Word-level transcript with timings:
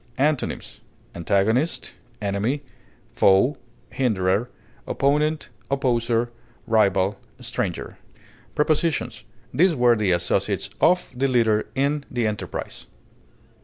Antonyms: 0.17 0.79
antagonist, 1.13 1.93
foe, 3.13 3.55
hinderer, 3.91 4.49
opponent, 4.87 5.49
opposer, 5.69 6.31
rival, 6.65 7.19
stranger. 7.39 7.85
enemy, 7.85 7.97
Prepositions: 8.55 9.25
These 9.53 9.75
were 9.75 9.95
the 9.95 10.09
associates 10.09 10.71
of 10.81 11.11
the 11.15 11.27
leader 11.27 11.67
in 11.75 12.03
the 12.09 12.25
enterprise. 12.25 12.87